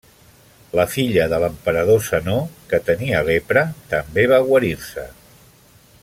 La 0.77 0.85
filla 0.93 1.25
de 1.33 1.39
l'emperador 1.43 2.01
Zenó, 2.07 2.37
que 2.73 2.79
tenia 2.89 3.21
lepra, 3.27 3.65
també 3.95 4.27
va 4.35 4.43
guarir-se. 4.51 5.09